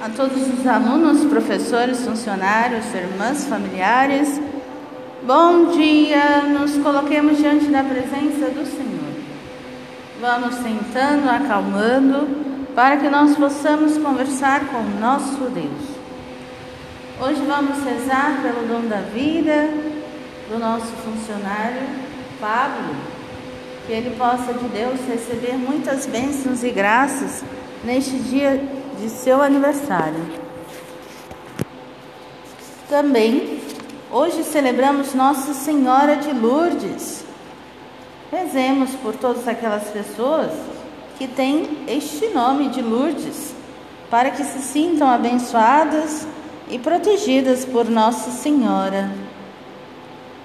a 0.00 0.08
todos 0.08 0.36
os 0.36 0.66
alunos, 0.66 1.24
professores, 1.24 2.04
funcionários, 2.04 2.84
irmãs, 2.94 3.46
familiares. 3.46 4.40
Bom 5.22 5.70
dia, 5.70 6.42
nos 6.42 6.76
coloquemos 6.78 7.38
diante 7.38 7.66
da 7.66 7.82
presença 7.82 8.50
do 8.50 8.66
Senhor. 8.66 9.14
Vamos 10.20 10.56
sentando, 10.56 11.28
acalmando, 11.30 12.28
para 12.74 12.96
que 12.96 13.08
nós 13.08 13.36
possamos 13.36 13.96
conversar 13.98 14.66
com 14.66 14.78
o 14.78 15.00
nosso 15.00 15.50
Deus. 15.50 15.94
Hoje 17.20 17.42
vamos 17.46 17.82
rezar 17.84 18.40
pelo 18.42 18.66
dom 18.66 18.88
da 18.88 19.00
vida 19.00 19.68
do 20.50 20.58
nosso 20.58 20.92
funcionário 21.04 21.82
Pablo, 22.40 22.94
que 23.86 23.92
ele 23.92 24.16
possa 24.16 24.52
de 24.52 24.68
Deus 24.68 25.00
receber 25.08 25.54
muitas 25.54 26.06
bênçãos 26.06 26.64
e 26.64 26.70
graças 26.70 27.44
neste 27.84 28.16
dia 28.18 28.60
de 28.94 29.08
seu 29.10 29.42
aniversário. 29.42 30.20
Também, 32.88 33.60
hoje 34.10 34.44
celebramos 34.44 35.14
Nossa 35.14 35.54
Senhora 35.54 36.16
de 36.16 36.32
Lourdes. 36.32 37.24
Rezemos 38.30 38.90
por 39.02 39.14
todas 39.14 39.48
aquelas 39.48 39.84
pessoas 39.84 40.50
que 41.18 41.26
têm 41.26 41.78
este 41.86 42.28
nome 42.28 42.68
de 42.68 42.82
Lourdes, 42.82 43.54
para 44.10 44.30
que 44.30 44.44
se 44.44 44.60
sintam 44.60 45.08
abençoadas 45.08 46.26
e 46.68 46.78
protegidas 46.78 47.64
por 47.64 47.88
Nossa 47.88 48.30
Senhora. 48.30 49.10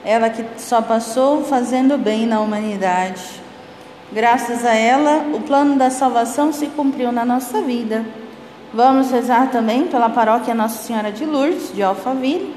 Ela 0.04 0.30
que 0.30 0.46
só 0.58 0.82
passou 0.82 1.44
fazendo 1.44 1.98
bem 1.98 2.26
na 2.26 2.40
humanidade. 2.40 3.42
Graças 4.12 4.66
a 4.66 4.74
ela, 4.74 5.26
o 5.36 5.42
plano 5.42 5.76
da 5.78 5.92
salvação 5.92 6.52
se 6.52 6.68
cumpriu 6.68 7.12
na 7.12 7.24
nossa 7.24 7.62
vida. 7.62 8.04
Vamos 8.72 9.10
rezar 9.10 9.50
também 9.50 9.88
pela 9.88 10.10
paróquia 10.10 10.54
Nossa 10.54 10.84
Senhora 10.84 11.12
de 11.12 11.26
Lourdes, 11.26 11.74
de 11.74 11.82
Alphaville, 11.82 12.54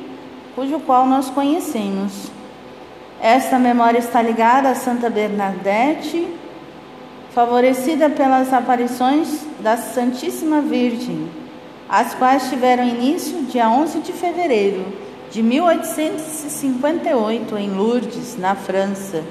cujo 0.55 0.79
qual 0.81 1.07
nós 1.07 1.31
conhecemos. 1.31 2.31
Esta 3.19 3.59
memória 3.59 3.99
está 3.99 4.21
ligada 4.21 4.69
a 4.69 4.75
Santa 4.75 5.09
Bernadette, 5.09 6.29
favorecida 7.35 8.11
pelas 8.11 8.53
aparições 8.53 9.47
da 9.61 9.79
Santíssima 9.79 10.61
Virgem, 10.61 11.31
as 11.89 12.13
quais 12.13 12.51
tiveram 12.51 12.85
início 12.85 13.45
dia 13.45 13.71
11 13.71 14.01
de 14.01 14.13
fevereiro 14.13 14.85
de 15.31 15.43
1858 15.43 17.57
em 17.57 17.71
Lourdes, 17.71 18.37
na 18.37 18.55
França. 18.55 19.25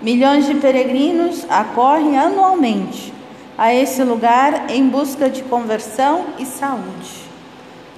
Milhões 0.00 0.46
de 0.46 0.54
peregrinos 0.54 1.44
acorrem 1.50 2.18
anualmente 2.18 3.12
a 3.58 3.74
esse 3.74 4.02
lugar 4.02 4.70
em 4.70 4.88
busca 4.88 5.30
de 5.30 5.42
conversão 5.42 6.26
e 6.38 6.44
saúde. 6.44 7.26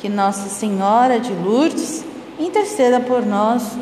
Que 0.00 0.08
Nossa 0.08 0.48
Senhora 0.48 1.18
de 1.18 1.32
Lourdes 1.32 2.04
interceda 2.38 3.00
por 3.00 3.26
nós, 3.26 3.76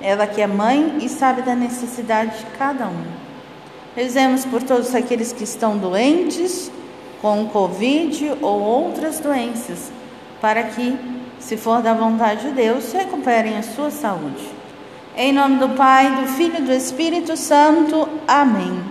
ela 0.00 0.26
que 0.26 0.40
é 0.40 0.46
mãe 0.46 0.98
e 1.00 1.08
sabe 1.08 1.42
da 1.42 1.54
necessidade 1.54 2.38
de 2.38 2.46
cada 2.58 2.86
um. 2.86 3.04
Rezemos 3.94 4.44
por 4.44 4.62
todos 4.62 4.94
aqueles 4.94 5.32
que 5.32 5.44
estão 5.44 5.78
doentes 5.78 6.70
com 7.22 7.46
Covid 7.46 8.36
ou 8.42 8.60
outras 8.60 9.18
doenças, 9.18 9.90
para 10.40 10.64
que, 10.64 10.98
se 11.38 11.56
for 11.56 11.80
da 11.80 11.94
vontade 11.94 12.48
de 12.48 12.50
Deus, 12.50 12.92
recuperem 12.92 13.56
a 13.56 13.62
sua 13.62 13.90
saúde. 13.90 14.46
Em 15.16 15.32
nome 15.32 15.56
do 15.56 15.70
Pai, 15.70 16.14
do 16.14 16.28
Filho 16.28 16.58
e 16.58 16.62
do 16.62 16.72
Espírito 16.72 17.34
Santo. 17.38 18.06
Amém. 18.28 18.85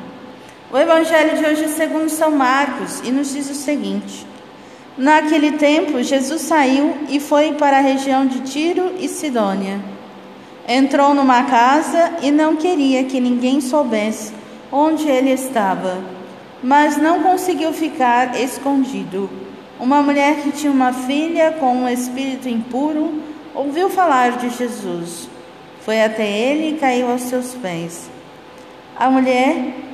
O 0.75 0.77
Evangelho 0.77 1.37
de 1.37 1.45
hoje 1.45 1.63
é 1.63 1.67
segundo 1.69 2.09
São 2.09 2.31
Marcos 2.31 2.99
e 2.99 3.09
nos 3.09 3.31
diz 3.31 3.49
o 3.49 3.55
seguinte: 3.55 4.27
Naquele 4.97 5.53
tempo, 5.53 6.03
Jesus 6.03 6.41
saiu 6.41 6.97
e 7.07 7.17
foi 7.17 7.53
para 7.53 7.77
a 7.77 7.79
região 7.79 8.25
de 8.25 8.41
Tiro 8.41 8.91
e 8.99 9.07
Sidônia. 9.07 9.79
Entrou 10.67 11.13
numa 11.13 11.43
casa 11.43 12.15
e 12.21 12.30
não 12.30 12.58
queria 12.58 13.05
que 13.05 13.21
ninguém 13.21 13.61
soubesse 13.61 14.33
onde 14.69 15.08
ele 15.08 15.31
estava, 15.31 16.03
mas 16.61 16.97
não 16.97 17.23
conseguiu 17.23 17.71
ficar 17.71 18.37
escondido. 18.37 19.30
Uma 19.80 20.03
mulher 20.03 20.41
que 20.41 20.52
tinha 20.52 20.73
uma 20.73 20.91
filha 20.91 21.53
com 21.58 21.73
um 21.73 21.87
espírito 21.87 22.49
impuro 22.49 23.21
ouviu 23.53 23.89
falar 23.89 24.33
de 24.33 24.49
Jesus. 24.49 25.30
Foi 25.80 26.03
até 26.03 26.30
ele 26.30 26.71
e 26.75 26.77
caiu 26.77 27.09
aos 27.09 27.21
seus 27.21 27.55
pés. 27.55 28.09
A 28.97 29.09
mulher 29.09 29.84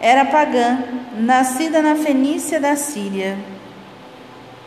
era 0.00 0.24
pagã, 0.24 0.78
nascida 1.18 1.80
na 1.80 1.96
Fenícia 1.96 2.60
da 2.60 2.76
Síria. 2.76 3.38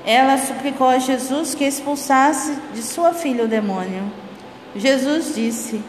Ela 0.06 0.38
suplicou 0.38 0.88
a 0.88 0.98
Jesus 0.98 1.54
que 1.54 1.66
expulsasse 1.66 2.54
de 2.74 2.82
sua 2.82 3.14
filha 3.14 3.44
o 3.44 3.48
demônio. 3.48 4.12
Jesus 4.76 5.36
disse: 5.36 5.82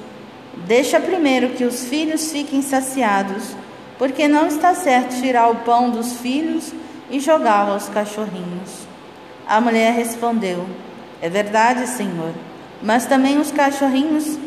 Deixa 0.67 1.01
primeiro 1.01 1.51
que 1.51 1.65
os 1.65 1.85
filhos 1.87 2.31
fiquem 2.31 2.61
saciados, 2.61 3.57
porque 3.99 4.29
não 4.29 4.47
está 4.47 4.75
certo 4.75 5.21
tirar 5.21 5.49
o 5.49 5.57
pão 5.57 5.91
dos 5.91 6.15
filhos 6.15 6.73
e 7.11 7.19
jogá-lo 7.19 7.73
aos 7.73 7.89
cachorrinhos. 7.89 8.87
A 9.47 9.61
mulher 9.61 9.95
respondeu: 9.95 10.67
É 11.23 11.31
verdade, 11.31 11.87
Senhor, 11.87 12.33
mas 12.83 13.07
também 13.07 13.39
os 13.39 13.51
cachorrinhos 13.51 14.39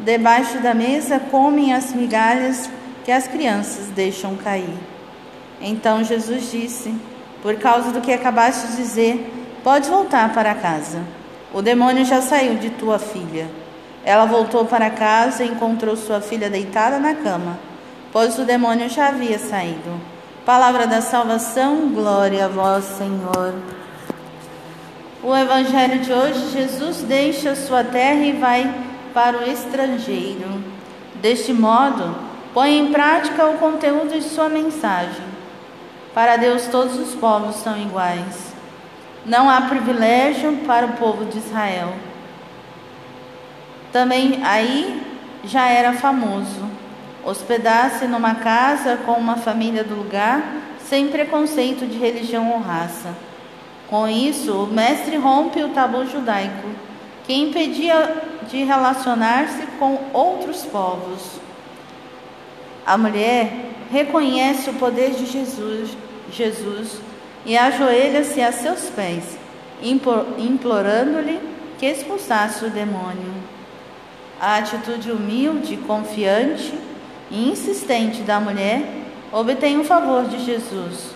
debaixo 0.00 0.58
da 0.58 0.74
mesa 0.74 1.20
comem 1.20 1.72
as 1.72 1.92
migalhas 1.92 2.68
que 3.04 3.12
as 3.12 3.26
crianças 3.26 3.88
deixam 3.88 4.36
cair. 4.36 4.74
Então 5.60 6.02
Jesus 6.02 6.50
disse: 6.50 6.94
Por 7.42 7.56
causa 7.56 7.90
do 7.90 8.00
que 8.00 8.12
acabaste 8.12 8.68
de 8.68 8.76
dizer, 8.76 9.32
pode 9.62 9.88
voltar 9.88 10.32
para 10.32 10.54
casa. 10.54 11.00
O 11.52 11.60
demônio 11.62 12.04
já 12.04 12.20
saiu 12.20 12.54
de 12.54 12.70
tua 12.70 12.98
filha. 12.98 13.48
Ela 14.04 14.24
voltou 14.24 14.64
para 14.64 14.90
casa 14.90 15.44
e 15.44 15.48
encontrou 15.48 15.96
sua 15.96 16.20
filha 16.20 16.50
deitada 16.50 16.98
na 16.98 17.14
cama, 17.14 17.58
pois 18.12 18.38
o 18.38 18.44
demônio 18.44 18.88
já 18.88 19.08
havia 19.08 19.38
saído. 19.38 20.00
Palavra 20.44 20.88
da 20.88 21.00
salvação, 21.00 21.88
glória 21.90 22.46
a 22.46 22.48
vós, 22.48 22.84
Senhor. 22.84 23.54
O 25.22 25.36
evangelho 25.36 26.00
de 26.00 26.12
hoje, 26.12 26.50
Jesus 26.50 27.02
deixa 27.02 27.54
sua 27.54 27.84
terra 27.84 28.24
e 28.24 28.32
vai 28.32 28.74
para 29.14 29.38
o 29.38 29.48
estrangeiro. 29.48 30.64
Deste 31.20 31.52
modo, 31.52 32.31
Põe 32.54 32.78
em 32.78 32.92
prática 32.92 33.46
o 33.46 33.58
conteúdo 33.58 34.10
de 34.10 34.22
sua 34.22 34.48
mensagem. 34.48 35.24
Para 36.14 36.36
Deus, 36.36 36.66
todos 36.66 36.98
os 36.98 37.14
povos 37.14 37.56
são 37.56 37.76
iguais. 37.80 38.52
Não 39.24 39.48
há 39.48 39.62
privilégio 39.62 40.58
para 40.66 40.86
o 40.86 40.92
povo 40.92 41.24
de 41.24 41.38
Israel. 41.38 41.94
Também 43.92 44.40
aí 44.44 45.02
já 45.44 45.68
era 45.68 45.92
famoso 45.92 46.82
hospedar-se 47.24 48.06
numa 48.06 48.34
casa 48.36 48.96
com 49.04 49.12
uma 49.12 49.36
família 49.36 49.84
do 49.84 49.94
lugar, 49.94 50.42
sem 50.80 51.08
preconceito 51.08 51.86
de 51.86 51.96
religião 51.96 52.52
ou 52.52 52.58
raça. 52.58 53.14
Com 53.88 54.08
isso, 54.08 54.64
o 54.64 54.66
mestre 54.66 55.16
rompe 55.16 55.62
o 55.62 55.68
tabu 55.68 56.04
judaico, 56.06 56.68
que 57.24 57.32
impedia 57.32 58.22
de 58.48 58.64
relacionar-se 58.64 59.66
com 59.78 59.98
outros 60.12 60.64
povos. 60.64 61.40
A 62.84 62.98
mulher 62.98 63.52
reconhece 63.90 64.70
o 64.70 64.74
poder 64.74 65.10
de 65.10 65.26
Jesus, 65.26 65.96
Jesus 66.32 67.00
e 67.44 67.56
ajoelha-se 67.56 68.40
a 68.40 68.52
seus 68.52 68.90
pés, 68.90 69.36
implorando-lhe 70.38 71.40
que 71.78 71.86
expulsasse 71.86 72.64
o 72.64 72.70
demônio. 72.70 73.32
A 74.40 74.56
atitude 74.56 75.12
humilde, 75.12 75.76
confiante 75.78 76.72
e 77.30 77.48
insistente 77.48 78.22
da 78.22 78.40
mulher 78.40 78.82
obtém 79.32 79.78
o 79.78 79.84
favor 79.84 80.24
de 80.24 80.44
Jesus 80.44 81.12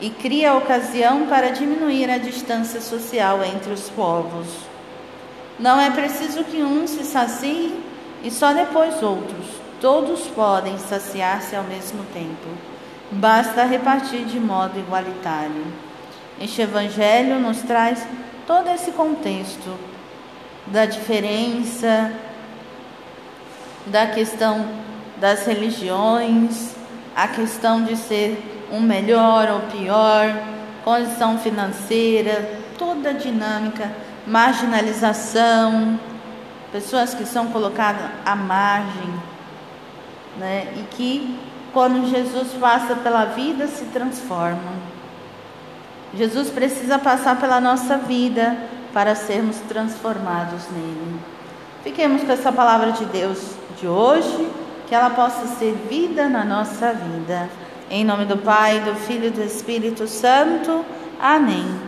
e 0.00 0.10
cria 0.10 0.50
a 0.50 0.56
ocasião 0.56 1.26
para 1.26 1.50
diminuir 1.50 2.10
a 2.10 2.18
distância 2.18 2.80
social 2.80 3.42
entre 3.44 3.72
os 3.72 3.88
povos. 3.90 4.48
Não 5.58 5.80
é 5.80 5.90
preciso 5.90 6.42
que 6.42 6.62
um 6.62 6.86
se 6.88 7.04
sacie 7.04 7.72
e 8.24 8.30
só 8.30 8.52
depois 8.52 9.00
outros. 9.02 9.61
Todos 9.82 10.28
podem 10.28 10.78
saciar-se 10.78 11.56
ao 11.56 11.64
mesmo 11.64 12.04
tempo. 12.14 12.48
Basta 13.10 13.64
repartir 13.64 14.24
de 14.24 14.38
modo 14.38 14.78
igualitário. 14.78 15.66
Este 16.40 16.62
Evangelho 16.62 17.40
nos 17.40 17.62
traz 17.62 18.06
todo 18.46 18.70
esse 18.70 18.92
contexto 18.92 19.76
da 20.68 20.86
diferença, 20.86 22.12
da 23.86 24.06
questão 24.06 24.68
das 25.16 25.46
religiões, 25.46 26.76
a 27.16 27.26
questão 27.26 27.82
de 27.82 27.96
ser 27.96 28.40
um 28.70 28.78
melhor 28.78 29.48
ou 29.48 29.60
pior, 29.62 30.32
condição 30.84 31.38
financeira, 31.38 32.60
toda 32.78 33.10
a 33.10 33.14
dinâmica, 33.14 33.90
marginalização, 34.28 35.98
pessoas 36.70 37.14
que 37.14 37.26
são 37.26 37.48
colocadas 37.48 38.08
à 38.24 38.36
margem 38.36 39.31
né? 40.38 40.72
E 40.76 40.82
que 40.94 41.38
quando 41.72 42.08
Jesus 42.08 42.48
passa 42.60 42.94
pela 42.94 43.24
vida 43.26 43.66
se 43.66 43.84
transformam. 43.86 44.92
Jesus 46.14 46.50
precisa 46.50 46.98
passar 46.98 47.40
pela 47.40 47.60
nossa 47.60 47.96
vida 47.96 48.56
para 48.92 49.14
sermos 49.14 49.56
transformados 49.68 50.68
nele. 50.70 51.18
Fiquemos 51.82 52.22
com 52.22 52.32
essa 52.32 52.52
palavra 52.52 52.92
de 52.92 53.04
Deus 53.06 53.38
de 53.80 53.88
hoje, 53.88 54.48
que 54.86 54.94
ela 54.94 55.10
possa 55.10 55.46
ser 55.58 55.74
vida 55.88 56.28
na 56.28 56.44
nossa 56.44 56.92
vida. 56.92 57.48
Em 57.90 58.04
nome 58.04 58.26
do 58.26 58.36
Pai, 58.36 58.80
do 58.80 58.94
Filho 58.94 59.26
e 59.26 59.30
do 59.30 59.42
Espírito 59.42 60.06
Santo. 60.06 60.84
Amém. 61.18 61.81